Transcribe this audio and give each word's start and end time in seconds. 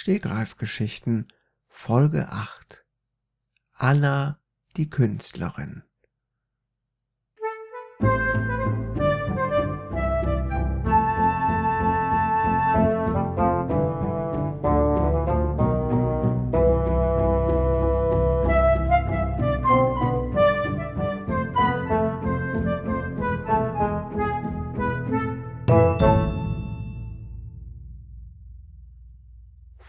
Stegreifgeschichten 0.00 1.28
Folge 1.68 2.30
8 2.30 2.86
Anna 3.74 4.40
die 4.78 4.88
Künstlerin 4.88 5.82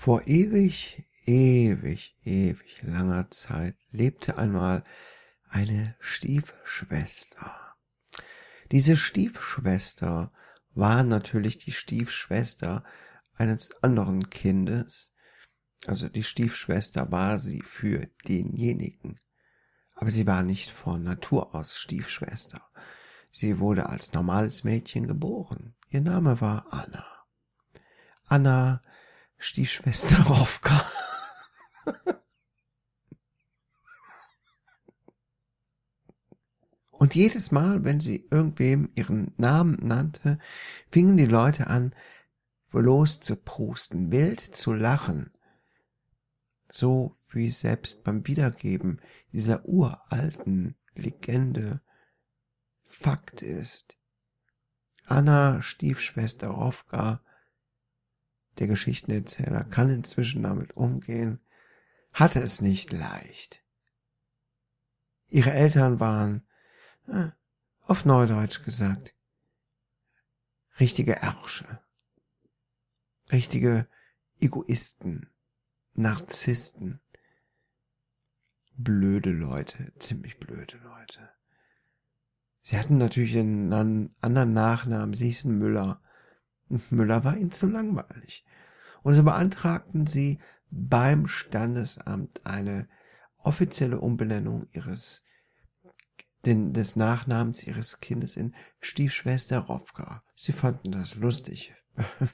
Vor 0.01 0.25
ewig, 0.25 1.05
ewig, 1.27 2.17
ewig 2.23 2.81
langer 2.81 3.29
Zeit 3.29 3.75
lebte 3.91 4.39
einmal 4.39 4.83
eine 5.47 5.95
Stiefschwester. 5.99 7.75
Diese 8.71 8.97
Stiefschwester 8.97 10.31
war 10.73 11.03
natürlich 11.03 11.59
die 11.59 11.71
Stiefschwester 11.71 12.83
eines 13.35 13.83
anderen 13.83 14.31
Kindes. 14.31 15.15
Also 15.85 16.09
die 16.09 16.23
Stiefschwester 16.23 17.11
war 17.11 17.37
sie 17.37 17.61
für 17.61 18.07
denjenigen. 18.27 19.19
Aber 19.93 20.09
sie 20.09 20.25
war 20.25 20.41
nicht 20.41 20.71
von 20.71 21.03
Natur 21.03 21.53
aus 21.53 21.75
Stiefschwester. 21.75 22.67
Sie 23.29 23.59
wurde 23.59 23.87
als 23.87 24.13
normales 24.13 24.63
Mädchen 24.63 25.05
geboren. 25.05 25.75
Ihr 25.89 26.01
Name 26.01 26.41
war 26.41 26.65
Anna. 26.73 27.05
Anna 28.25 28.81
Stiefschwester 29.41 30.21
Rovka. 30.27 30.85
Und 36.91 37.15
jedes 37.15 37.51
Mal, 37.51 37.83
wenn 37.83 37.99
sie 37.99 38.27
irgendwem 38.29 38.91
ihren 38.93 39.33
Namen 39.37 39.79
nannte, 39.81 40.37
fingen 40.91 41.17
die 41.17 41.25
Leute 41.25 41.65
an, 41.65 41.95
loszuprusten, 42.71 44.11
wild 44.11 44.39
zu 44.39 44.73
lachen. 44.73 45.33
So 46.69 47.13
wie 47.31 47.49
selbst 47.49 48.03
beim 48.03 48.27
Wiedergeben 48.27 49.01
dieser 49.31 49.65
uralten 49.65 50.75
Legende 50.93 51.81
Fakt 52.85 53.41
ist. 53.41 53.97
Anna 55.05 55.63
Stiefschwester 55.63 56.49
Rovka 56.49 57.23
der 58.59 58.67
Geschichtenerzähler 58.67 59.63
kann 59.63 59.89
inzwischen 59.89 60.43
damit 60.43 60.75
umgehen, 60.75 61.39
hatte 62.13 62.39
es 62.39 62.61
nicht 62.61 62.91
leicht. 62.91 63.63
Ihre 65.27 65.51
Eltern 65.51 65.99
waren, 65.99 66.45
äh, 67.07 67.29
auf 67.81 68.05
Neudeutsch 68.05 68.63
gesagt, 68.63 69.15
richtige 70.79 71.21
Ärsche, 71.21 71.79
richtige 73.31 73.87
Egoisten, 74.39 75.29
Narzissten, 75.93 76.99
blöde 78.75 79.31
Leute, 79.31 79.93
ziemlich 79.99 80.39
blöde 80.39 80.77
Leute. 80.77 81.29
Sie 82.61 82.77
hatten 82.77 82.97
natürlich 82.97 83.37
einen 83.37 84.15
anderen 84.21 84.53
Nachnamen, 84.53 85.13
sie 85.13 85.27
hießen 85.27 85.57
Müller, 85.57 86.01
Müller 86.89 87.23
war 87.23 87.37
ihnen 87.37 87.51
zu 87.51 87.67
langweilig. 87.67 88.45
Und 89.03 89.13
so 89.13 89.23
beantragten 89.23 90.07
sie 90.07 90.39
beim 90.69 91.27
Standesamt 91.27 92.45
eine 92.45 92.87
offizielle 93.37 93.99
Umbenennung 93.99 94.67
ihres 94.71 95.25
den, 96.45 96.73
des 96.73 96.95
Nachnamens 96.95 97.65
ihres 97.65 97.99
Kindes 97.99 98.35
in 98.35 98.55
Stiefschwester 98.79 99.59
Rovka. 99.59 100.23
Sie 100.35 100.53
fanden 100.53 100.91
das 100.91 101.15
lustig. 101.15 101.73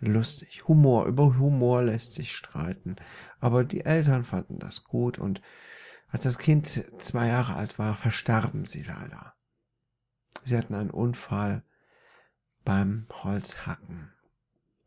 lustig. 0.00 0.68
Humor. 0.68 1.06
Über 1.06 1.38
Humor 1.38 1.82
lässt 1.82 2.14
sich 2.14 2.32
streiten. 2.32 2.96
Aber 3.40 3.64
die 3.64 3.84
Eltern 3.84 4.24
fanden 4.24 4.58
das 4.58 4.84
gut 4.84 5.18
und 5.18 5.42
als 6.10 6.24
das 6.24 6.38
Kind 6.38 6.84
zwei 6.98 7.26
Jahre 7.28 7.54
alt 7.54 7.78
war, 7.78 7.94
verstarben 7.94 8.64
sie 8.64 8.82
leider. 8.82 9.34
Sie 10.44 10.56
hatten 10.56 10.74
einen 10.74 10.90
Unfall 10.90 11.62
beim 12.68 13.06
Holzhacken 13.10 14.12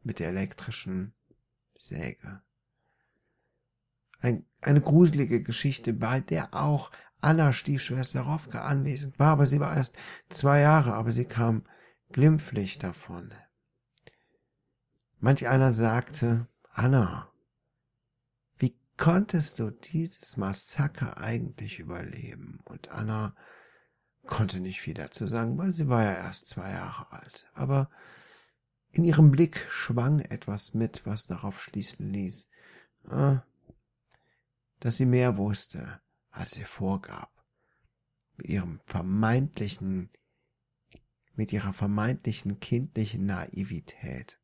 mit 0.03 0.19
der 0.19 0.27
elektrischen 0.27 1.15
Säge. 1.73 2.43
Ein, 4.19 4.45
eine 4.61 4.81
gruselige 4.81 5.41
Geschichte, 5.41 5.91
bei 5.91 6.19
der 6.19 6.53
auch 6.53 6.91
Anna 7.21 7.53
Stiefschwester 7.53 8.21
Rovka 8.21 8.61
anwesend 8.65 9.17
war, 9.17 9.31
aber 9.31 9.47
sie 9.47 9.59
war 9.59 9.75
erst 9.75 9.97
zwei 10.29 10.59
Jahre, 10.59 10.93
aber 10.93 11.11
sie 11.11 11.25
kam 11.25 11.65
glimpflich 12.11 12.77
davon. 12.77 13.33
Manch 15.19 15.47
einer 15.47 15.71
sagte, 15.71 16.47
Anna, 16.73 17.31
wie 18.59 18.79
konntest 18.97 19.57
du 19.57 19.71
dieses 19.71 20.37
Massaker 20.37 21.17
eigentlich 21.17 21.79
überleben? 21.79 22.59
Und 22.63 22.89
Anna 22.89 23.35
konnte 24.25 24.59
nicht 24.59 24.81
viel 24.81 24.93
dazu 24.93 25.27
sagen, 25.27 25.57
weil 25.57 25.73
sie 25.73 25.87
war 25.87 26.03
ja 26.03 26.13
erst 26.13 26.47
zwei 26.47 26.71
Jahre 26.71 27.11
alt. 27.11 27.49
Aber 27.53 27.89
in 28.91 29.03
ihrem 29.03 29.31
Blick 29.31 29.65
schwang 29.69 30.19
etwas 30.19 30.73
mit, 30.73 31.05
was 31.05 31.27
darauf 31.27 31.61
schließen 31.61 32.09
ließ, 32.11 32.51
äh, 33.09 33.37
dass 34.79 34.97
sie 34.97 35.05
mehr 35.05 35.37
wusste, 35.37 36.01
als 36.29 36.51
sie 36.51 36.63
vorgab. 36.63 37.31
Mit 38.37 38.47
ihrem 38.47 38.79
vermeintlichen, 38.85 40.09
mit 41.35 41.53
ihrer 41.53 41.73
vermeintlichen 41.73 42.59
kindlichen 42.59 43.25
Naivität. 43.25 44.39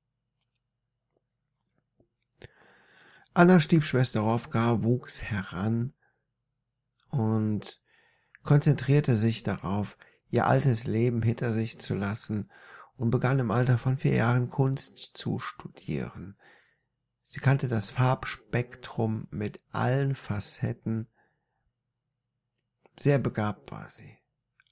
Anna 3.34 3.60
Stiefschwester 3.60 4.22
Rovka 4.22 4.82
wuchs 4.82 5.22
heran 5.24 5.94
und 7.10 7.82
konzentrierte 8.48 9.18
sich 9.18 9.44
darauf, 9.44 9.98
ihr 10.30 10.48
altes 10.48 10.88
Leben 10.88 11.22
hinter 11.22 11.54
sich 11.54 11.80
zu 11.80 11.94
lassen 11.94 12.50
und 12.96 13.12
begann 13.12 13.40
im 13.40 13.52
Alter 13.52 13.78
von 13.78 13.98
vier 13.98 14.16
Jahren 14.16 14.50
Kunst 14.50 15.18
zu 15.18 15.38
studieren. 15.38 16.38
Sie 17.24 17.42
kannte 17.42 17.68
das 17.68 17.90
Farbspektrum 17.90 19.28
mit 19.32 19.60
allen 19.72 20.16
Facetten. 20.16 21.08
Sehr 22.98 23.20
begabt 23.20 23.70
war 23.72 23.90
sie, 23.90 24.18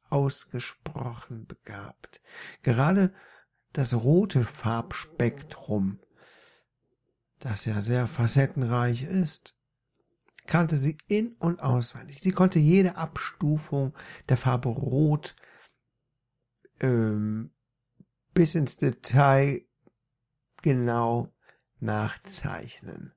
ausgesprochen 0.09 1.45
begabt. 1.45 2.21
Gerade 2.63 3.13
das 3.73 3.93
rote 3.93 4.45
Farbspektrum, 4.45 5.99
das 7.39 7.65
ja 7.65 7.81
sehr 7.81 8.07
facettenreich 8.07 9.03
ist, 9.03 9.54
kannte 10.47 10.75
sie 10.75 10.97
in 11.07 11.33
und 11.35 11.61
auswendig. 11.61 12.21
Sie 12.21 12.31
konnte 12.31 12.59
jede 12.59 12.95
Abstufung 12.95 13.93
der 14.29 14.37
Farbe 14.37 14.69
Rot 14.69 15.35
ähm, 16.79 17.51
bis 18.33 18.55
ins 18.55 18.77
Detail 18.77 19.65
genau 20.61 21.33
nachzeichnen. 21.79 23.13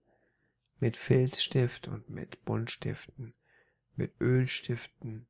Mit 0.80 0.96
Filzstift 0.96 1.88
und 1.88 2.08
mit 2.08 2.44
Buntstiften, 2.44 3.34
mit 3.96 4.20
Ölstiften, 4.20 5.26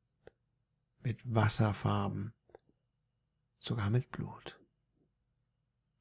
mit 1.02 1.20
Wasserfarben, 1.24 2.34
sogar 3.58 3.88
mit 3.88 4.10
Blut. 4.10 4.60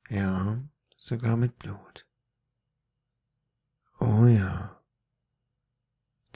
Ja, 0.09 0.61
sogar 0.97 1.37
mit 1.37 1.57
Blut. 1.59 2.05
Oh 3.99 4.25
ja. 4.25 4.76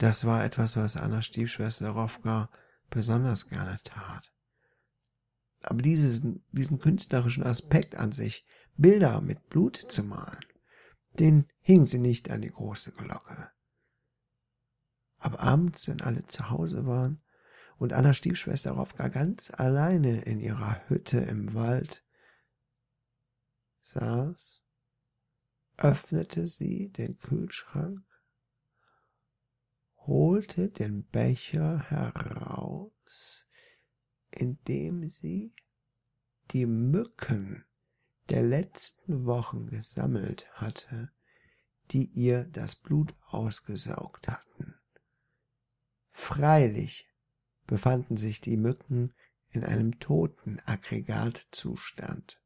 Das 0.02 0.24
war 0.24 0.44
etwas, 0.44 0.76
was 0.76 0.96
Annas 0.96 1.26
Stiefschwester 1.26 1.90
Rovka 1.90 2.50
besonders 2.90 3.48
gerne 3.48 3.78
tat. 3.84 4.32
Aber 5.60 5.80
diesen, 5.80 6.44
diesen 6.50 6.80
künstlerischen 6.80 7.44
Aspekt 7.44 7.94
an 7.94 8.10
sich, 8.10 8.44
Bilder 8.76 9.20
mit 9.20 9.48
Blut 9.48 9.76
zu 9.76 10.02
malen, 10.02 10.44
den 11.20 11.46
hing 11.60 11.86
sie 11.86 12.00
nicht 12.00 12.32
an 12.32 12.42
die 12.42 12.50
große 12.50 12.90
Glocke. 12.90 13.52
Aber 15.18 15.38
abends, 15.38 15.86
wenn 15.86 16.00
alle 16.00 16.24
zu 16.24 16.50
Hause 16.50 16.84
waren 16.84 17.22
und 17.78 17.92
Annas 17.92 18.16
Stiefschwester 18.16 18.72
Rovka 18.72 19.06
ganz 19.06 19.52
alleine 19.52 20.22
in 20.22 20.40
ihrer 20.40 20.80
Hütte 20.88 21.18
im 21.18 21.54
Wald 21.54 22.04
saß, 23.84 24.64
öffnete 25.76 26.48
sie 26.48 26.88
den 26.88 27.18
Kühlschrank 27.18 28.02
holte 30.06 30.68
den 30.68 31.04
Becher 31.04 31.90
heraus, 31.90 33.46
indem 34.30 35.08
sie 35.08 35.54
die 36.50 36.66
Mücken 36.66 37.64
der 38.28 38.42
letzten 38.42 39.26
Wochen 39.26 39.66
gesammelt 39.66 40.50
hatte, 40.52 41.10
die 41.90 42.06
ihr 42.06 42.44
das 42.44 42.76
Blut 42.76 43.14
ausgesaugt 43.26 44.28
hatten. 44.28 44.74
Freilich 46.10 47.08
befanden 47.66 48.16
sich 48.16 48.40
die 48.40 48.56
Mücken 48.56 49.12
in 49.50 49.64
einem 49.64 49.98
toten 49.98 50.60
Aggregatzustand. 50.64 52.40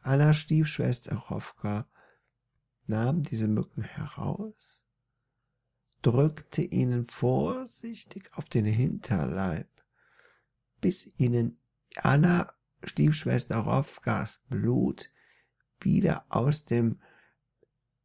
Anna 0.00 0.34
Stiefschwester 0.34 1.14
Rowka 1.14 1.88
nahm 2.86 3.22
diese 3.22 3.48
Mücken 3.48 3.82
heraus, 3.82 4.86
drückte 6.02 6.62
ihnen 6.62 7.06
vorsichtig 7.06 8.30
auf 8.34 8.46
den 8.46 8.64
Hinterleib, 8.64 9.68
bis 10.80 11.06
ihnen 11.18 11.60
Anna 11.96 12.52
Stiefschwester 12.82 13.58
Rowkas 13.58 14.42
Blut 14.48 15.10
wieder 15.80 16.24
aus 16.28 16.64
dem 16.64 17.00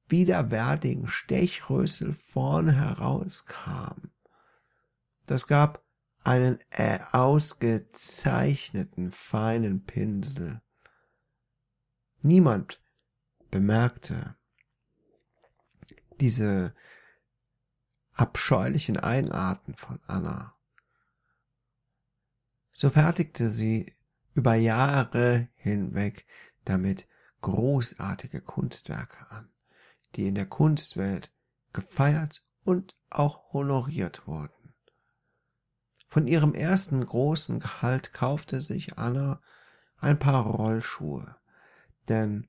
widerwärtigen 0.07 1.07
Stechrössel 1.07 2.13
vorn 2.13 2.69
herauskam. 2.69 4.11
Das 5.25 5.47
gab 5.47 5.83
einen 6.23 6.59
äh, 6.71 6.99
ausgezeichneten 7.11 9.11
feinen 9.11 9.83
Pinsel. 9.85 10.61
Niemand 12.21 12.81
bemerkte 13.51 14.35
diese 16.19 16.73
abscheulichen 18.15 18.97
Eigenarten 18.97 19.75
von 19.75 19.99
Anna. 20.07 20.55
So 22.71 22.89
fertigte 22.89 23.49
sie 23.49 23.93
über 24.33 24.55
Jahre 24.55 25.49
hinweg 25.55 26.25
damit 26.65 27.07
großartige 27.41 28.41
Kunstwerke 28.41 29.29
an, 29.29 29.49
die 30.15 30.27
in 30.27 30.35
der 30.35 30.45
Kunstwelt 30.45 31.31
gefeiert 31.73 32.43
und 32.63 32.95
auch 33.09 33.53
honoriert 33.53 34.27
wurden. 34.27 34.73
Von 36.07 36.27
ihrem 36.27 36.53
ersten 36.53 37.05
großen 37.05 37.59
Gehalt 37.59 38.13
kaufte 38.13 38.61
sich 38.61 38.97
Anna 38.97 39.41
ein 39.97 40.17
paar 40.17 40.45
Rollschuhe, 40.45 41.35
denn 42.07 42.47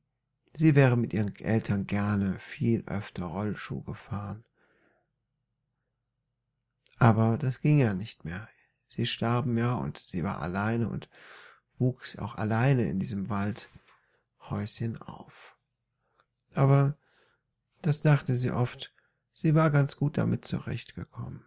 sie 0.55 0.75
wäre 0.75 0.97
mit 0.97 1.13
ihren 1.13 1.35
Eltern 1.37 1.87
gerne 1.87 2.39
viel 2.39 2.85
öfter 2.87 3.27
Rollschuh 3.27 3.83
gefahren. 3.83 4.45
Aber 6.99 7.39
das 7.39 7.61
ging 7.61 7.79
ja 7.79 7.95
nicht 7.95 8.25
mehr. 8.25 8.49
Sie 8.89 9.07
starben 9.07 9.57
ja 9.59 9.75
und 9.75 9.99
sie 9.99 10.25
war 10.25 10.41
alleine 10.41 10.89
und 10.89 11.09
wuchs 11.79 12.19
auch 12.19 12.37
alleine 12.37 12.89
in 12.89 12.99
diesem 12.99 13.29
Waldhäuschen 13.29 15.01
auf. 15.03 15.57
Aber 16.55 16.97
das 17.83 18.03
dachte 18.03 18.37
sie 18.37 18.51
oft, 18.51 18.95
sie 19.33 19.55
war 19.55 19.71
ganz 19.71 19.97
gut 19.97 20.17
damit 20.17 20.45
zurechtgekommen. 20.45 21.45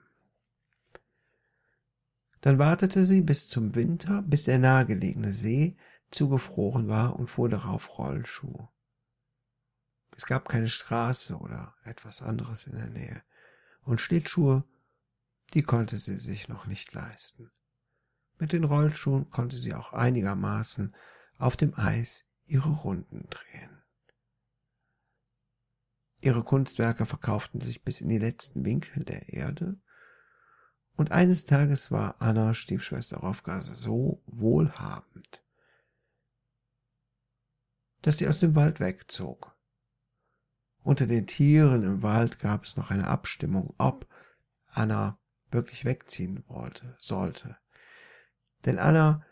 Dann 2.42 2.60
wartete 2.60 3.04
sie 3.04 3.22
bis 3.22 3.48
zum 3.50 3.76
Winter, 3.76 4.22
bis 4.22 4.46
der 4.46 4.60
nahegelegene 4.60 5.34
See 5.34 5.76
zugefroren 6.12 6.88
war 6.88 7.18
und 7.18 7.28
fuhr 7.28 7.50
darauf 7.50 7.98
Rollschuh. 7.98 8.68
Es 10.16 10.26
gab 10.26 10.48
keine 10.48 10.70
Straße 10.70 11.36
oder 11.36 11.76
etwas 11.84 12.22
anderes 12.22 12.68
in 12.68 12.76
der 12.76 12.90
Nähe. 12.90 13.24
Und 13.82 14.00
Schlittschuhe, 14.00 14.64
die 15.52 15.64
konnte 15.64 15.98
sie 16.00 16.18
sich 16.18 16.48
noch 16.48 16.66
nicht 16.66 16.94
leisten. 16.94 17.52
Mit 18.38 18.54
den 18.54 18.64
Rollschuhen 18.64 19.30
konnte 19.30 19.58
sie 19.58 19.74
auch 19.74 19.94
einigermaßen 19.94 20.96
auf 21.38 21.58
dem 21.58 21.78
Eis 21.78 22.26
ihre 22.46 22.70
Runden 22.70 23.28
drehen. 23.30 23.84
Ihre 26.22 26.44
Kunstwerke 26.44 27.06
verkauften 27.06 27.62
sich 27.62 27.84
bis 27.84 28.02
in 28.02 28.10
die 28.10 28.18
letzten 28.18 28.66
Winkel 28.66 29.06
der 29.06 29.30
Erde 29.30 29.80
und 31.00 31.14
eines 31.14 31.46
Tages 31.46 31.92
war 31.92 32.16
Anna 32.20 32.54
Stiefschwester 32.54 33.18
Rofgase 33.20 33.74
so 33.74 34.22
wohlhabend, 34.26 35.46
dass 38.02 38.18
sie 38.18 38.28
aus 38.28 38.40
dem 38.40 38.54
Wald 38.56 38.82
wegzog. 38.82 39.56
Unter 40.84 41.08
den 41.08 41.26
Tieren 41.26 41.84
im 41.84 42.04
Wald 42.04 42.40
gab 42.40 42.66
es 42.66 42.76
noch 42.76 42.92
eine 42.92 43.08
Abstimmung, 43.08 43.74
ob 43.78 44.10
Anna 44.68 45.18
wirklich 45.52 45.86
wegziehen 45.86 46.44
wollte, 46.48 46.96
sollte. 47.00 47.58
Denn 48.66 48.80
Anna, 48.80 49.26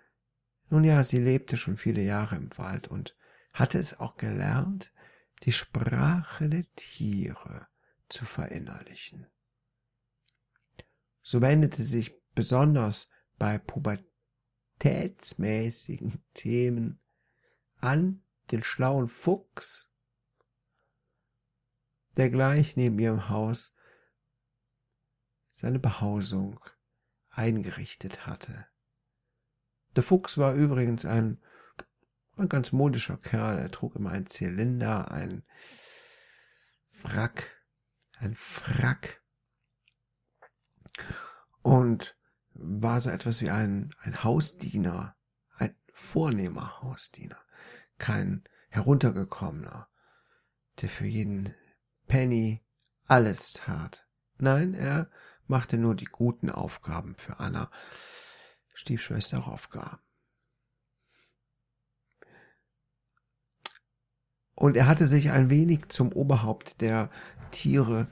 nun 0.69 0.83
ja, 0.83 1.03
sie 1.03 1.19
lebte 1.19 1.57
schon 1.57 1.77
viele 1.77 2.01
Jahre 2.01 2.35
im 2.35 2.55
Wald 2.57 2.87
und 2.87 3.15
hatte 3.53 3.79
es 3.79 3.99
auch 3.99 4.17
gelernt, 4.17 4.91
die 5.43 5.51
Sprache 5.51 6.49
der 6.49 6.65
Tiere 6.75 7.67
zu 8.09 8.25
verinnerlichen. 8.25 9.27
So 11.21 11.41
wendete 11.41 11.83
sich 11.83 12.19
besonders 12.33 13.09
bei 13.37 13.57
pubertätsmäßigen 13.57 16.23
Themen 16.33 17.01
an 17.79 18.23
den 18.51 18.63
schlauen 18.63 19.09
Fuchs, 19.09 19.91
der 22.15 22.29
gleich 22.29 22.75
neben 22.75 22.97
ihrem 22.97 23.29
Haus 23.29 23.75
seine 25.57 25.79
Behausung 25.79 26.59
eingerichtet 27.31 28.27
hatte. 28.27 28.67
Der 29.95 30.03
Fuchs 30.03 30.37
war 30.37 30.53
übrigens 30.53 31.03
ein, 31.03 31.41
ein 32.35 32.47
ganz 32.47 32.71
modischer 32.71 33.17
Kerl. 33.17 33.57
Er 33.57 33.71
trug 33.71 33.95
immer 33.95 34.11
einen 34.11 34.27
Zylinder, 34.27 35.09
ein 35.09 35.43
Frack, 36.91 37.49
ein 38.19 38.35
Frack 38.35 39.23
und 41.63 42.15
war 42.53 43.01
so 43.01 43.09
etwas 43.09 43.41
wie 43.41 43.49
ein, 43.49 43.89
ein 44.01 44.23
Hausdiener, 44.23 45.15
ein 45.55 45.75
vornehmer 45.91 46.83
Hausdiener, 46.83 47.43
kein 47.97 48.43
heruntergekommener, 48.69 49.89
der 50.81 50.89
für 50.89 51.07
jeden 51.07 51.55
Penny 52.05 52.63
alles 53.07 53.53
tat. 53.53 54.07
Nein, 54.37 54.75
er 54.75 55.09
machte 55.47 55.77
nur 55.77 55.95
die 55.95 56.05
guten 56.05 56.49
Aufgaben 56.49 57.15
für 57.15 57.39
Anna, 57.39 57.71
Stiefschwester 58.73 59.39
Rovka. 59.39 59.99
Und 64.55 64.75
er 64.75 64.87
hatte 64.87 65.07
sich 65.07 65.29
ein 65.29 65.49
wenig 65.49 65.89
zum 65.89 66.11
Oberhaupt 66.11 66.81
der 66.81 67.11
Tiere 67.51 68.11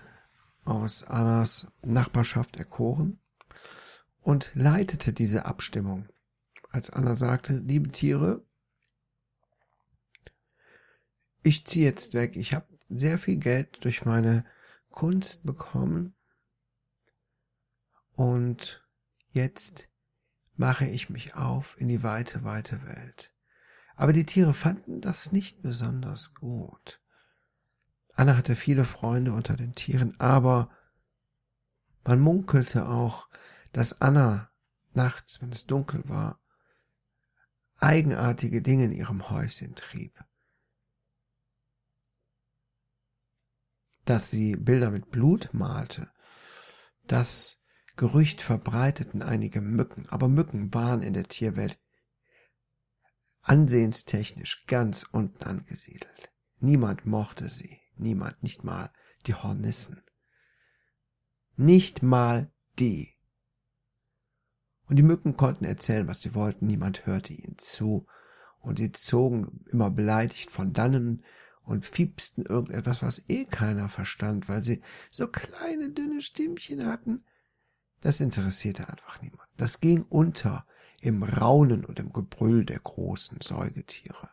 aus 0.63 1.03
Annas 1.03 1.71
Nachbarschaft 1.81 2.57
erkoren 2.57 3.19
und 4.21 4.51
leitete 4.53 5.13
diese 5.13 5.45
Abstimmung. 5.45 6.07
Als 6.71 6.89
Anna 6.89 7.15
sagte, 7.15 7.53
liebe 7.53 7.91
Tiere, 7.91 8.43
ich 11.41 11.65
ziehe 11.65 11.85
jetzt 11.85 12.13
weg, 12.13 12.35
ich 12.35 12.53
habe 12.53 12.67
sehr 12.89 13.17
viel 13.17 13.37
Geld 13.37 13.83
durch 13.83 14.05
meine 14.05 14.45
Kunst 14.89 15.45
bekommen 15.45 16.14
und 18.15 18.83
jetzt 19.29 19.89
mache 20.55 20.85
ich 20.85 21.09
mich 21.09 21.35
auf 21.35 21.79
in 21.79 21.87
die 21.87 22.03
weite, 22.03 22.43
weite 22.43 22.85
Welt. 22.85 23.33
Aber 23.95 24.13
die 24.13 24.25
Tiere 24.25 24.53
fanden 24.53 25.01
das 25.01 25.31
nicht 25.31 25.61
besonders 25.61 26.33
gut. 26.33 27.01
Anna 28.13 28.37
hatte 28.37 28.55
viele 28.55 28.85
Freunde 28.85 29.33
unter 29.33 29.57
den 29.57 29.75
Tieren, 29.75 30.19
aber 30.19 30.69
man 32.05 32.19
munkelte 32.19 32.87
auch, 32.87 33.29
dass 33.73 34.01
Anna 34.01 34.49
nachts, 34.93 35.41
wenn 35.41 35.51
es 35.51 35.65
dunkel 35.65 36.07
war, 36.07 36.39
eigenartige 37.77 38.61
Dinge 38.61 38.85
in 38.85 38.91
ihrem 38.93 39.29
Häuschen 39.29 39.75
trieb. 39.75 40.23
Dass 44.05 44.29
sie 44.29 44.55
Bilder 44.55 44.91
mit 44.91 45.09
Blut 45.09 45.49
malte, 45.51 46.09
das 47.03 47.64
Gerücht 47.95 48.41
verbreiteten 48.41 49.21
einige 49.21 49.61
Mücken, 49.61 50.07
aber 50.09 50.27
Mücken 50.27 50.73
waren 50.73 51.01
in 51.01 51.13
der 51.13 51.27
Tierwelt 51.27 51.79
ansehenstechnisch 53.41 54.65
ganz 54.67 55.03
unten 55.11 55.43
angesiedelt. 55.43 56.31
Niemand 56.59 57.05
mochte 57.05 57.49
sie. 57.49 57.79
Niemand, 57.95 58.41
nicht 58.43 58.63
mal 58.63 58.91
die 59.25 59.35
Hornissen. 59.35 60.03
Nicht 61.55 62.03
mal 62.03 62.51
die. 62.79 63.15
Und 64.87 64.97
die 64.97 65.03
Mücken 65.03 65.37
konnten 65.37 65.65
erzählen, 65.65 66.07
was 66.07 66.21
sie 66.21 66.35
wollten, 66.35 66.67
niemand 66.67 67.05
hörte 67.05 67.33
ihnen 67.33 67.57
zu, 67.57 68.07
und 68.59 68.79
sie 68.79 68.91
zogen 68.91 69.63
immer 69.71 69.89
beleidigt 69.89 70.49
von 70.49 70.73
dannen 70.73 71.23
und 71.63 71.85
fiepsten 71.85 72.45
irgendetwas, 72.45 73.01
was 73.01 73.27
eh 73.29 73.45
keiner 73.45 73.89
verstand, 73.89 74.49
weil 74.49 74.63
sie 74.63 74.81
so 75.11 75.27
kleine, 75.27 75.91
dünne 75.91 76.21
Stimmchen 76.21 76.85
hatten. 76.85 77.23
Das 78.01 78.21
interessierte 78.21 78.87
einfach 78.87 79.21
niemand. 79.21 79.49
Das 79.57 79.79
ging 79.79 80.03
unter 80.03 80.65
im 81.01 81.23
Raunen 81.23 81.85
und 81.85 81.99
im 81.99 82.13
Gebrüll 82.13 82.65
der 82.65 82.79
großen 82.79 83.41
Säugetiere. 83.41 84.29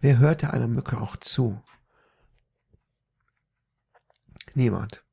Wer 0.00 0.18
hörte 0.18 0.52
einer 0.52 0.68
Mücke 0.68 1.00
auch 1.00 1.16
zu? 1.16 1.62
Niemand. 4.54 5.04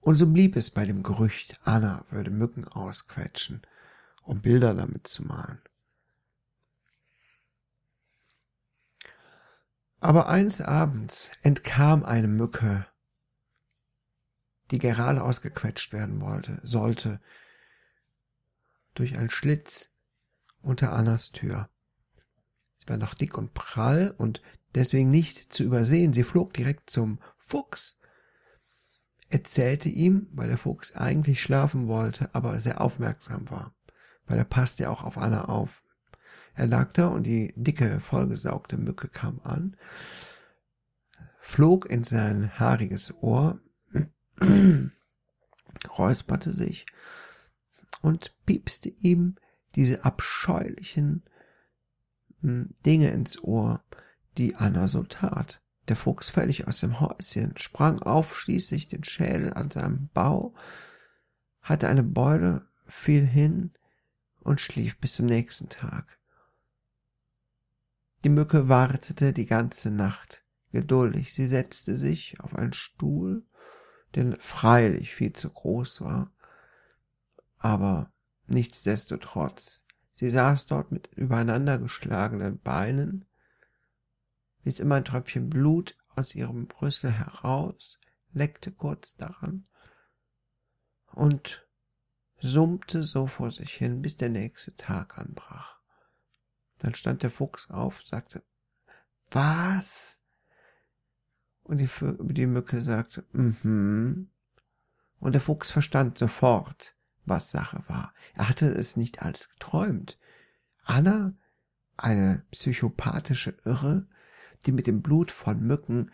Und 0.00 0.14
so 0.14 0.30
blieb 0.30 0.56
es 0.56 0.70
bei 0.70 0.84
dem 0.84 1.02
Gerücht, 1.02 1.58
Anna 1.64 2.04
würde 2.10 2.30
Mücken 2.30 2.66
ausquetschen, 2.68 3.62
um 4.22 4.40
Bilder 4.40 4.74
damit 4.74 5.08
zu 5.08 5.24
malen. 5.24 5.60
Aber 9.98 10.28
eines 10.28 10.60
Abends 10.60 11.32
entkam 11.42 12.04
eine 12.04 12.28
Mücke, 12.28 12.86
die 14.70 14.78
gerade 14.78 15.22
ausgequetscht 15.22 15.92
werden 15.92 16.20
wollte, 16.20 16.60
sollte, 16.62 17.20
durch 18.94 19.16
einen 19.16 19.30
Schlitz 19.30 19.92
unter 20.60 20.92
Annas 20.92 21.30
Tür. 21.32 21.68
Sie 22.78 22.88
war 22.88 22.96
noch 22.96 23.14
dick 23.14 23.36
und 23.36 23.54
prall 23.54 24.14
und 24.16 24.42
deswegen 24.74 25.10
nicht 25.10 25.52
zu 25.52 25.62
übersehen. 25.62 26.12
Sie 26.12 26.24
flog 26.24 26.54
direkt 26.54 26.90
zum 26.90 27.20
Fuchs, 27.38 28.00
erzählte 29.28 29.88
ihm, 29.88 30.28
weil 30.32 30.48
der 30.48 30.58
Fuchs 30.58 30.94
eigentlich 30.96 31.42
schlafen 31.42 31.88
wollte, 31.88 32.34
aber 32.34 32.58
sehr 32.58 32.80
aufmerksam 32.80 33.50
war, 33.50 33.74
weil 34.26 34.38
er 34.38 34.44
passte 34.44 34.84
ja 34.84 34.90
auch 34.90 35.04
auf 35.04 35.18
Anna 35.18 35.44
auf. 35.46 35.82
Er 36.54 36.66
lag 36.66 36.92
da 36.92 37.08
und 37.08 37.24
die 37.24 37.52
dicke, 37.54 38.00
vollgesaugte 38.00 38.78
Mücke 38.78 39.08
kam 39.08 39.40
an, 39.44 39.76
flog 41.38 41.88
in 41.90 42.02
sein 42.02 42.58
haariges 42.58 43.12
Ohr, 43.20 43.60
räusperte 45.98 46.52
sich 46.52 46.86
und 48.02 48.34
piepste 48.46 48.88
ihm 48.88 49.36
diese 49.74 50.04
abscheulichen 50.04 51.24
hm, 52.40 52.74
Dinge 52.84 53.10
ins 53.10 53.42
Ohr, 53.42 53.84
die 54.38 54.56
Anna 54.56 54.88
so 54.88 55.02
tat. 55.02 55.60
Der 55.88 55.96
Fuchs 55.96 56.30
völlig 56.30 56.66
aus 56.66 56.80
dem 56.80 56.98
Häuschen, 57.00 57.56
sprang 57.56 58.00
auf, 58.00 58.36
stieß 58.36 58.68
sich 58.68 58.88
den 58.88 59.04
Schädel 59.04 59.54
an 59.54 59.70
seinem 59.70 60.08
Bau, 60.12 60.54
hatte 61.60 61.88
eine 61.88 62.02
Beule, 62.02 62.66
fiel 62.86 63.24
hin 63.24 63.72
und 64.40 64.60
schlief 64.60 64.98
bis 64.98 65.14
zum 65.14 65.26
nächsten 65.26 65.68
Tag. 65.68 66.18
Die 68.24 68.28
Mücke 68.30 68.68
wartete 68.68 69.32
die 69.32 69.46
ganze 69.46 69.90
Nacht 69.90 70.44
geduldig. 70.72 71.32
Sie 71.34 71.46
setzte 71.46 71.94
sich 71.94 72.40
auf 72.40 72.56
einen 72.56 72.72
Stuhl, 72.72 73.46
der 74.16 74.38
freilich 74.40 75.14
viel 75.14 75.32
zu 75.32 75.50
groß 75.50 76.00
war, 76.00 76.32
aber 77.58 78.10
nichtsdestotrotz. 78.46 79.84
Sie 80.12 80.30
saß 80.30 80.66
dort 80.66 80.92
mit 80.92 81.08
übereinandergeschlagenen 81.14 82.58
Beinen, 82.58 83.26
ließ 84.64 84.80
immer 84.80 84.94
ein 84.96 85.04
Tröpfchen 85.04 85.50
Blut 85.50 85.96
aus 86.08 86.34
ihrem 86.34 86.66
Brüssel 86.66 87.12
heraus, 87.12 88.00
leckte 88.32 88.72
kurz 88.72 89.16
daran 89.16 89.66
und 91.12 91.66
summte 92.38 93.02
so 93.02 93.26
vor 93.26 93.50
sich 93.50 93.74
hin, 93.74 94.00
bis 94.00 94.16
der 94.16 94.30
nächste 94.30 94.74
Tag 94.76 95.18
anbrach. 95.18 95.78
Dann 96.78 96.94
stand 96.94 97.22
der 97.22 97.30
Fuchs 97.30 97.70
auf, 97.70 98.02
sagte, 98.02 98.42
was? 99.30 100.22
Und 101.66 101.78
die, 101.78 101.88
die 102.20 102.46
Mücke 102.46 102.80
sagte, 102.80 103.24
mhm. 103.32 104.30
Und 105.18 105.32
der 105.32 105.40
Fuchs 105.40 105.70
verstand 105.70 106.16
sofort, 106.16 106.94
was 107.24 107.50
Sache 107.50 107.82
war. 107.88 108.14
Er 108.34 108.48
hatte 108.48 108.68
es 108.68 108.96
nicht 108.96 109.22
alles 109.22 109.50
geträumt. 109.50 110.18
Anna, 110.84 111.34
eine 111.96 112.44
psychopathische 112.52 113.56
Irre, 113.64 114.06
die 114.64 114.72
mit 114.72 114.86
dem 114.86 115.02
Blut 115.02 115.32
von 115.32 115.60
Mücken 115.60 116.12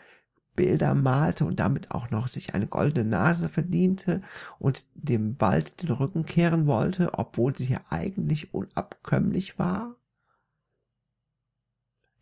Bilder 0.55 0.95
malte 0.95 1.45
und 1.45 1.61
damit 1.61 1.91
auch 1.91 2.11
noch 2.11 2.29
sich 2.29 2.55
eine 2.55 2.67
goldene 2.67 3.09
Nase 3.09 3.49
verdiente 3.49 4.23
und 4.59 4.87
dem 4.95 5.41
Wald 5.41 5.83
den 5.83 5.91
Rücken 5.91 6.25
kehren 6.25 6.67
wollte, 6.67 7.15
obwohl 7.15 7.57
sie 7.57 7.67
ja 7.67 7.81
eigentlich 7.91 8.55
unabkömmlich 8.55 9.59
war? 9.59 9.97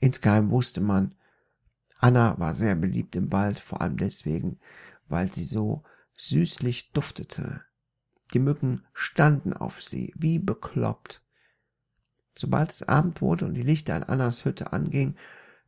Insgeheim 0.01 0.51
wusste 0.51 0.81
man, 0.81 1.15
Anna 2.01 2.39
war 2.39 2.55
sehr 2.55 2.75
beliebt 2.75 3.15
im 3.15 3.31
Wald, 3.31 3.61
vor 3.61 3.83
allem 3.83 3.99
deswegen, 3.99 4.59
weil 5.09 5.33
sie 5.33 5.45
so 5.45 5.83
süßlich 6.17 6.93
duftete. 6.93 7.63
Die 8.33 8.39
Mücken 8.39 8.85
standen 8.95 9.53
auf 9.53 9.83
sie, 9.83 10.15
wie 10.17 10.39
bekloppt. 10.39 11.23
Sobald 12.35 12.71
es 12.71 12.83
Abend 12.83 13.21
wurde 13.21 13.45
und 13.45 13.55
die 13.55 13.63
Lichter 13.63 13.97
an 13.97 14.05
Annas 14.05 14.45
Hütte 14.45 14.73
anging, 14.73 15.17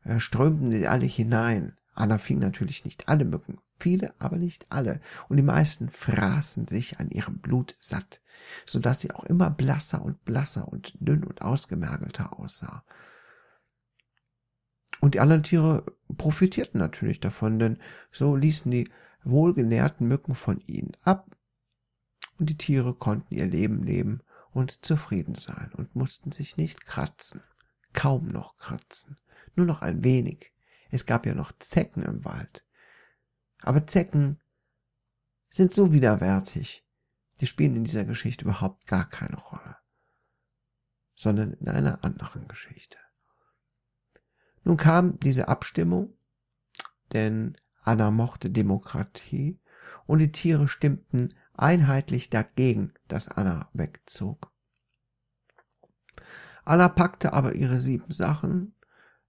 äh, 0.03 0.19
strömten 0.19 0.71
sie 0.71 0.87
alle 0.87 1.05
hinein. 1.05 1.77
Anna 1.93 2.17
fing 2.17 2.39
natürlich 2.39 2.85
nicht 2.85 3.09
alle 3.09 3.25
Mücken, 3.25 3.59
viele, 3.77 4.15
aber 4.17 4.37
nicht 4.37 4.65
alle, 4.69 5.01
und 5.29 5.37
die 5.37 5.43
meisten 5.43 5.89
fraßen 5.89 6.67
sich 6.67 6.99
an 6.99 7.11
ihrem 7.11 7.37
Blut 7.37 7.75
satt, 7.77 8.21
so 8.65 8.79
dass 8.79 9.01
sie 9.01 9.11
auch 9.11 9.25
immer 9.25 9.51
blasser 9.51 10.01
und 10.01 10.23
blasser 10.25 10.67
und 10.67 10.95
dünn 10.99 11.23
und 11.23 11.43
ausgemergelter 11.43 12.39
aussah. 12.39 12.83
Und 15.03 15.15
die 15.15 15.19
anderen 15.19 15.43
Tiere 15.43 15.83
profitierten 16.17 16.79
natürlich 16.79 17.19
davon, 17.19 17.59
denn 17.59 17.77
so 18.09 18.37
ließen 18.37 18.71
die 18.71 18.89
wohlgenährten 19.25 20.07
Mücken 20.07 20.33
von 20.33 20.61
ihnen 20.61 20.93
ab 21.01 21.35
und 22.39 22.49
die 22.49 22.55
Tiere 22.55 22.93
konnten 22.93 23.35
ihr 23.35 23.45
Leben 23.45 23.83
leben 23.83 24.21
und 24.51 24.85
zufrieden 24.85 25.35
sein 25.35 25.73
und 25.73 25.93
mussten 25.93 26.31
sich 26.31 26.55
nicht 26.55 26.85
kratzen, 26.85 27.43
kaum 27.91 28.29
noch 28.29 28.57
kratzen, 28.57 29.17
nur 29.57 29.65
noch 29.65 29.81
ein 29.81 30.05
wenig. 30.05 30.53
Es 30.89 31.05
gab 31.05 31.25
ja 31.25 31.35
noch 31.35 31.51
Zecken 31.59 32.03
im 32.03 32.23
Wald. 32.23 32.65
Aber 33.59 33.85
Zecken 33.85 34.39
sind 35.49 35.73
so 35.73 35.91
widerwärtig, 35.91 36.87
die 37.41 37.47
spielen 37.47 37.75
in 37.75 37.83
dieser 37.83 38.05
Geschichte 38.05 38.45
überhaupt 38.45 38.87
gar 38.87 39.09
keine 39.09 39.35
Rolle, 39.35 39.75
sondern 41.13 41.51
in 41.51 41.67
einer 41.67 42.05
anderen 42.05 42.47
Geschichte. 42.47 42.97
Nun 44.63 44.77
kam 44.77 45.19
diese 45.19 45.47
Abstimmung, 45.47 46.13
denn 47.13 47.55
Anna 47.81 48.11
mochte 48.11 48.49
Demokratie 48.49 49.59
und 50.05 50.19
die 50.19 50.31
Tiere 50.31 50.67
stimmten 50.67 51.33
einheitlich 51.53 52.29
dagegen, 52.29 52.93
dass 53.07 53.27
Anna 53.27 53.69
wegzog. 53.73 54.51
Anna 56.65 56.87
packte 56.87 57.33
aber 57.33 57.55
ihre 57.55 57.79
sieben 57.79 58.11
Sachen, 58.11 58.75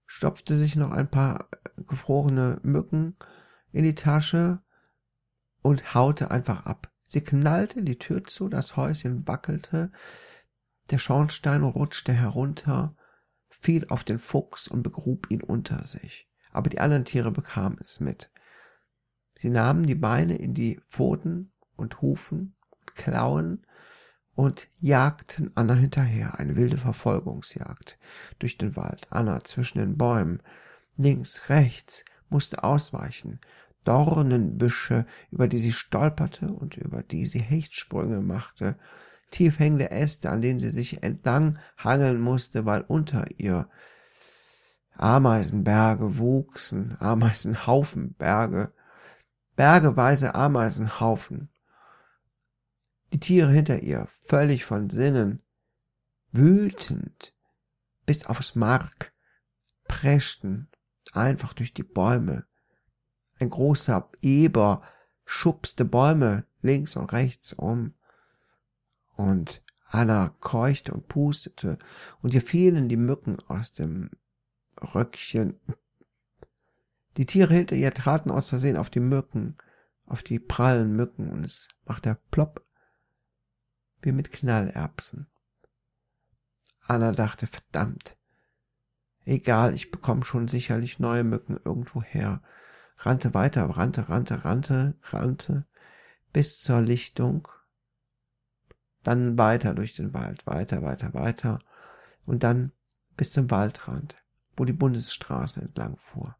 stopfte 0.05 0.55
sich 0.55 0.75
noch 0.75 0.91
ein 0.91 1.09
paar 1.09 1.49
gefrorene 1.87 2.59
Mücken 2.63 3.17
in 3.71 3.83
die 3.83 3.95
Tasche 3.95 4.61
und 5.61 5.93
haute 5.93 6.31
einfach 6.31 6.65
ab. 6.65 6.91
Sie 7.03 7.21
knallte 7.21 7.83
die 7.83 7.97
Tür 7.97 8.23
zu, 8.23 8.47
das 8.47 8.77
Häuschen 8.77 9.27
wackelte, 9.27 9.91
der 10.91 10.97
Schornstein 10.97 11.63
rutschte 11.63 12.13
herunter, 12.13 12.95
fiel 13.59 13.85
auf 13.89 14.03
den 14.03 14.19
Fuchs 14.19 14.67
und 14.67 14.83
begrub 14.83 15.29
ihn 15.29 15.41
unter 15.41 15.83
sich. 15.83 16.29
Aber 16.51 16.69
die 16.69 16.79
anderen 16.79 17.05
Tiere 17.05 17.31
bekamen 17.31 17.77
es 17.81 17.99
mit. 17.99 18.31
Sie 19.37 19.49
nahmen 19.49 19.85
die 19.85 19.95
Beine 19.95 20.37
in 20.37 20.53
die 20.53 20.79
Pfoten 20.89 21.51
und 21.75 22.01
Hufen 22.01 22.55
und 22.69 22.95
Klauen 22.95 23.65
und 24.33 24.67
jagten 24.79 25.51
Anna 25.55 25.73
hinterher, 25.73 26.39
eine 26.39 26.55
wilde 26.55 26.77
Verfolgungsjagd 26.77 27.97
durch 28.39 28.57
den 28.57 28.75
Wald. 28.75 29.07
Anna 29.09 29.43
zwischen 29.43 29.79
den 29.79 29.97
Bäumen, 29.97 30.41
links, 30.97 31.49
rechts, 31.49 32.05
musste 32.29 32.63
ausweichen, 32.63 33.39
Dornenbüsche, 33.85 35.05
über 35.31 35.47
die 35.47 35.59
sie 35.59 35.71
stolperte 35.71 36.47
und 36.47 36.75
über 36.75 37.03
die 37.03 37.25
sie 37.25 37.39
Hechtsprünge 37.39 38.21
machte, 38.21 38.77
tief 39.31 39.59
hängende 39.59 39.91
Äste, 39.91 40.29
an 40.29 40.41
denen 40.41 40.59
sie 40.59 40.69
sich 40.69 41.03
entlang 41.03 41.59
hangeln 41.77 42.21
musste, 42.21 42.65
weil 42.65 42.81
unter 42.81 43.25
ihr 43.37 43.69
Ameisenberge 44.97 46.17
wuchsen, 46.17 46.97
Ameisenhaufenberge, 46.99 48.71
bergeweise 49.55 50.35
Ameisenhaufen, 50.35 51.49
die 53.13 53.19
Tiere 53.19 53.51
hinter 53.51 53.81
ihr, 53.81 54.07
völlig 54.27 54.65
von 54.65 54.89
Sinnen, 54.89 55.41
wütend 56.31 57.33
bis 58.05 58.25
aufs 58.25 58.55
Mark, 58.55 59.13
preschten 59.87 60.69
einfach 61.13 61.53
durch 61.53 61.73
die 61.73 61.83
Bäume. 61.83 62.45
Ein 63.39 63.49
großer 63.49 64.09
Eber 64.21 64.83
schubste 65.25 65.85
Bäume 65.85 66.45
links 66.61 66.95
und 66.95 67.11
rechts 67.11 67.53
um. 67.53 67.95
Und 69.15 69.61
Anna 69.87 70.35
keuchte 70.39 70.93
und 70.93 71.07
pustete, 71.07 71.77
und 72.21 72.33
ihr 72.33 72.41
fielen 72.41 72.89
die 72.89 72.97
Mücken 72.97 73.37
aus 73.47 73.73
dem 73.73 74.11
Röckchen. 74.81 75.59
Die 77.17 77.25
Tiere 77.25 77.53
hinter 77.53 77.75
ihr 77.75 77.93
traten 77.93 78.31
aus 78.31 78.49
Versehen 78.49 78.77
auf 78.77 78.89
die 78.89 78.99
Mücken, 78.99 79.57
auf 80.05 80.21
die 80.21 80.39
prallen 80.39 80.95
Mücken, 80.95 81.29
und 81.29 81.43
es 81.43 81.69
machte 81.85 82.17
plopp 82.31 82.65
wie 84.01 84.11
mit 84.11 84.31
Knallerbsen. 84.31 85.27
Anna 86.81 87.11
dachte, 87.11 87.47
verdammt, 87.47 88.15
Egal, 89.25 89.73
ich 89.73 89.89
bekomme 89.89 90.23
schon 90.23 90.47
sicherlich 90.47 90.99
neue 90.99 91.23
Mücken 91.23 91.59
irgendwo 91.65 92.03
her. 92.03 92.41
Rannte 92.97 93.33
weiter, 93.33 93.65
rannte, 93.65 94.07
rannte, 94.07 94.45
rannte, 94.45 94.95
rannte, 95.01 95.65
bis 96.31 96.59
zur 96.59 96.81
Lichtung. 96.81 97.47
Dann 99.05 99.37
weiter 99.37 99.75
durch 99.75 99.93
den 99.93 100.15
Wald, 100.15 100.47
weiter, 100.47 100.81
weiter, 100.81 101.13
weiter. 101.13 101.59
Und 102.25 102.41
dann 102.41 102.71
bis 103.15 103.31
zum 103.31 103.51
Waldrand, 103.51 104.15
wo 104.57 104.65
die 104.65 104.73
Bundesstraße 104.73 105.61
entlang 105.61 105.95
fuhr. 105.97 106.35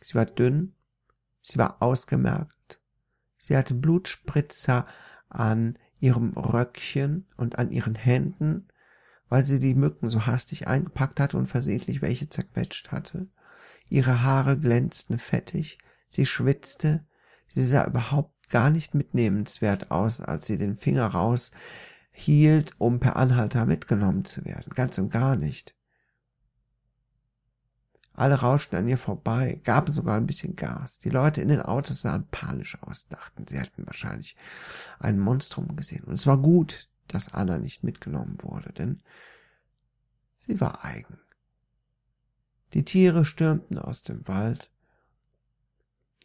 Sie 0.00 0.16
war 0.16 0.26
dünn, 0.26 0.74
sie 1.42 1.58
war 1.58 1.80
ausgemerkt, 1.80 2.80
sie 3.38 3.56
hatte 3.56 3.74
Blutspritzer 3.74 4.84
an 5.28 5.78
ihrem 6.00 6.32
Röckchen 6.32 7.28
und 7.36 7.56
an 7.60 7.70
ihren 7.70 7.94
Händen, 7.94 8.66
weil 9.28 9.44
sie 9.44 9.60
die 9.60 9.76
Mücken 9.76 10.08
so 10.08 10.26
hastig 10.26 10.66
eingepackt 10.66 11.20
hatte 11.20 11.36
und 11.36 11.46
versehentlich 11.46 12.02
welche 12.02 12.28
zerquetscht 12.28 12.90
hatte. 12.90 13.28
Ihre 13.88 14.22
Haare 14.24 14.58
glänzten 14.58 15.20
fettig, 15.20 15.78
sie 16.08 16.26
schwitzte, 16.26 17.06
sie 17.46 17.64
sah 17.64 17.86
überhaupt 17.86 18.35
gar 18.48 18.70
nicht 18.70 18.94
mitnehmenswert 18.94 19.90
aus, 19.90 20.20
als 20.20 20.46
sie 20.46 20.58
den 20.58 20.76
Finger 20.76 21.06
raus 21.06 21.52
hielt, 22.12 22.74
um 22.78 23.00
per 23.00 23.16
Anhalter 23.16 23.66
mitgenommen 23.66 24.24
zu 24.24 24.44
werden. 24.44 24.72
Ganz 24.74 24.98
und 24.98 25.10
gar 25.10 25.36
nicht. 25.36 25.74
Alle 28.14 28.36
rauschten 28.36 28.78
an 28.78 28.88
ihr 28.88 28.96
vorbei, 28.96 29.60
gaben 29.62 29.92
sogar 29.92 30.16
ein 30.16 30.26
bisschen 30.26 30.56
Gas. 30.56 30.98
Die 30.98 31.10
Leute 31.10 31.42
in 31.42 31.48
den 31.48 31.60
Autos 31.60 32.00
sahen 32.00 32.26
panisch 32.30 32.82
aus, 32.82 33.08
dachten, 33.08 33.46
sie 33.46 33.58
hätten 33.58 33.86
wahrscheinlich 33.86 34.36
ein 34.98 35.18
Monstrum 35.18 35.76
gesehen. 35.76 36.04
Und 36.04 36.14
es 36.14 36.26
war 36.26 36.38
gut, 36.38 36.88
dass 37.08 37.34
Anna 37.34 37.58
nicht 37.58 37.84
mitgenommen 37.84 38.38
wurde, 38.40 38.72
denn 38.72 39.02
sie 40.38 40.58
war 40.58 40.82
eigen. 40.82 41.18
Die 42.72 42.84
Tiere 42.84 43.26
stürmten 43.26 43.78
aus 43.78 44.02
dem 44.02 44.26
Wald 44.26 44.70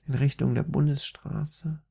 in 0.07 0.13
Richtung 0.13 0.55
der 0.55 0.63
Bundesstraße, 0.63 1.81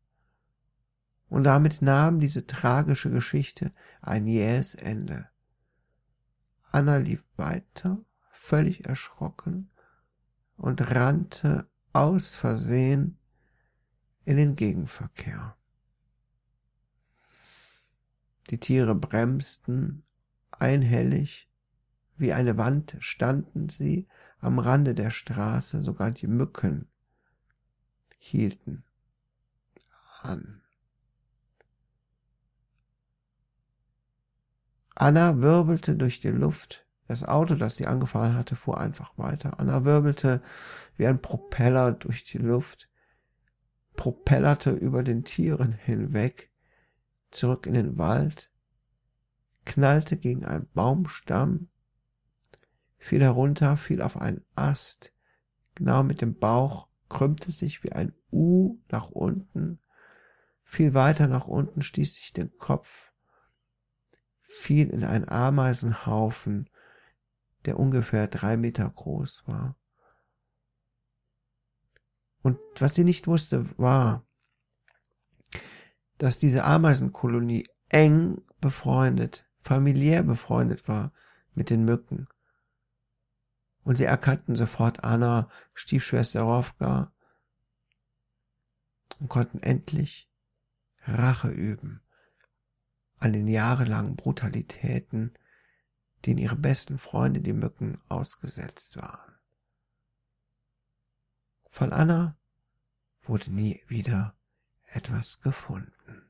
und 1.31 1.45
damit 1.45 1.81
nahm 1.81 2.21
diese 2.21 2.47
tragische 2.47 3.11
Geschichte 3.11 3.73
ein 4.03 4.27
jähes 4.27 4.75
Ende. 4.75 5.29
Anna 6.73 6.97
lief 6.97 7.25
weiter, 7.37 7.99
völlig 8.31 8.87
erschrocken, 8.87 9.71
und 10.57 10.91
rannte 10.91 11.67
aus 11.93 12.35
Versehen 12.35 13.17
in 14.25 14.37
den 14.37 14.57
Gegenverkehr. 14.57 15.57
Die 18.51 18.59
Tiere 18.59 18.95
bremsten 18.95 20.03
einhellig, 20.51 21.49
wie 22.17 22.33
eine 22.33 22.59
Wand 22.59 22.97
standen 22.99 23.69
sie 23.69 24.09
am 24.41 24.59
Rande 24.59 24.95
der 24.95 25.11
Straße, 25.11 25.81
sogar 25.81 26.11
die 26.11 26.27
Mücken 26.27 26.89
hielten 28.19 28.85
an. 30.23 30.61
Anna 35.01 35.41
wirbelte 35.41 35.97
durch 35.97 36.21
die 36.21 36.29
Luft. 36.29 36.87
Das 37.09 37.25
Auto, 37.25 37.55
das 37.55 37.79
sie 37.79 37.87
angefahren 37.87 38.35
hatte, 38.35 38.55
fuhr 38.55 38.79
einfach 38.79 39.17
weiter. 39.17 39.59
Anna 39.59 39.87
wirbelte 39.87 40.43
wie 40.99 41.07
ein 41.07 41.23
Propeller 41.23 41.93
durch 41.93 42.25
die 42.25 42.37
Luft, 42.37 42.91
propellerte 43.95 44.73
über 44.73 45.03
den 45.03 45.25
Tieren 45.25 45.73
hinweg, 45.73 46.53
zurück 47.31 47.67
in 47.67 47.73
den 47.73 47.97
Wald, 47.97 48.51
knallte 49.65 50.19
gegen 50.19 50.45
einen 50.45 50.69
Baumstamm, 50.75 51.71
fiel 52.99 53.23
herunter, 53.23 53.79
fiel 53.79 54.03
auf 54.03 54.19
einen 54.19 54.45
Ast, 54.55 55.15
genau 55.77 56.03
mit 56.03 56.21
dem 56.21 56.35
Bauch, 56.39 56.89
krümmte 57.09 57.53
sich 57.53 57.83
wie 57.85 57.93
ein 57.93 58.13
U 58.31 58.77
nach 58.91 59.11
unten, 59.11 59.79
fiel 60.63 60.93
weiter 60.93 61.27
nach 61.27 61.47
unten, 61.47 61.81
stieß 61.81 62.17
sich 62.17 62.35
den 62.35 62.59
Kopf, 62.59 63.10
fiel 64.51 64.91
in 64.91 65.05
einen 65.05 65.29
Ameisenhaufen, 65.29 66.69
der 67.67 67.79
ungefähr 67.79 68.27
drei 68.27 68.57
Meter 68.57 68.91
groß 68.91 69.47
war. 69.47 69.77
Und 72.43 72.59
was 72.79 72.95
sie 72.97 73.05
nicht 73.05 73.29
wusste, 73.29 73.67
war, 73.79 74.27
dass 76.19 76.39
diese 76.39 76.65
Ameisenkolonie 76.65 77.69
eng 77.91 78.43
befreundet, 78.61 79.49
familiär 79.63 80.25
befreundet 80.25 80.89
war 80.89 81.13
mit 81.55 81.71
den 81.71 81.85
Mücken. 81.85 82.27
Und 83.85 83.99
sie 83.99 84.05
erkannten 84.05 84.57
sofort 84.57 85.05
Anna, 85.05 85.49
Stiefschwester 85.75 86.43
Rovka, 86.43 87.13
und 89.21 89.29
konnten 89.29 89.61
endlich 89.61 90.29
Rache 91.05 91.51
üben 91.51 92.03
an 93.21 93.33
den 93.33 93.49
jahrelangen 93.49 94.17
Brutalitäten, 94.17 95.35
denen 96.27 96.39
ihre 96.39 96.57
besten 96.57 96.99
Freunde, 96.99 97.41
die 97.41 97.53
Mücken, 97.53 98.01
ausgesetzt 98.09 98.97
waren. 98.97 99.35
Von 101.69 101.93
Anna 101.93 102.37
wurde 103.23 103.53
nie 103.53 103.83
wieder 103.87 104.35
etwas 104.87 105.41
gefunden. 105.41 106.30